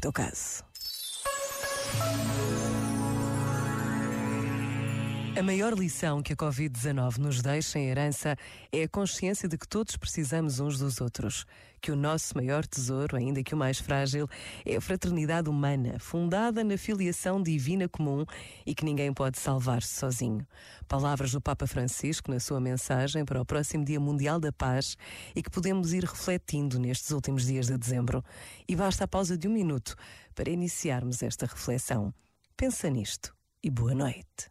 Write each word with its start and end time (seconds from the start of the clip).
teu 0.00 0.12
caso. 0.12 0.69
A 5.36 5.42
maior 5.44 5.78
lição 5.78 6.20
que 6.20 6.32
a 6.32 6.36
Covid-19 6.36 7.18
nos 7.18 7.40
deixa 7.40 7.78
em 7.78 7.88
herança 7.88 8.36
é 8.72 8.82
a 8.82 8.88
consciência 8.88 9.48
de 9.48 9.56
que 9.56 9.66
todos 9.66 9.96
precisamos 9.96 10.58
uns 10.58 10.76
dos 10.76 11.00
outros. 11.00 11.46
Que 11.80 11.92
o 11.92 11.96
nosso 11.96 12.36
maior 12.36 12.66
tesouro, 12.66 13.16
ainda 13.16 13.42
que 13.42 13.54
o 13.54 13.56
mais 13.56 13.78
frágil, 13.78 14.28
é 14.66 14.76
a 14.76 14.80
fraternidade 14.80 15.48
humana, 15.48 15.98
fundada 16.00 16.64
na 16.64 16.76
filiação 16.76 17.40
divina 17.40 17.88
comum 17.88 18.26
e 18.66 18.74
que 18.74 18.84
ninguém 18.84 19.14
pode 19.14 19.38
salvar-se 19.38 19.94
sozinho. 19.94 20.44
Palavras 20.88 21.30
do 21.30 21.40
Papa 21.40 21.66
Francisco 21.66 22.30
na 22.30 22.40
sua 22.40 22.60
mensagem 22.60 23.24
para 23.24 23.40
o 23.40 23.46
próximo 23.46 23.84
Dia 23.84 24.00
Mundial 24.00 24.40
da 24.40 24.52
Paz 24.52 24.96
e 25.34 25.42
que 25.42 25.50
podemos 25.50 25.92
ir 25.92 26.04
refletindo 26.04 26.78
nestes 26.78 27.12
últimos 27.12 27.46
dias 27.46 27.68
de 27.68 27.78
dezembro. 27.78 28.22
E 28.68 28.74
basta 28.74 29.04
a 29.04 29.08
pausa 29.08 29.38
de 29.38 29.46
um 29.46 29.52
minuto 29.52 29.94
para 30.34 30.50
iniciarmos 30.50 31.22
esta 31.22 31.46
reflexão. 31.46 32.12
Pensa 32.56 32.90
nisto 32.90 33.32
e 33.62 33.70
boa 33.70 33.94
noite. 33.94 34.50